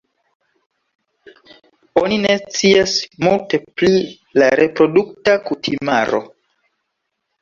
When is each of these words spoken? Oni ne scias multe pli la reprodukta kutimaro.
Oni 2.01 2.17
ne 2.23 2.31
scias 2.39 2.95
multe 3.27 3.61
pli 3.81 3.91
la 4.43 4.49
reprodukta 4.63 5.37
kutimaro. 5.51 6.23